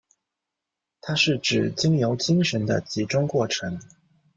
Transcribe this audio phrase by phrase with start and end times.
[0.99, 3.79] 它是指经由精神的集中过程。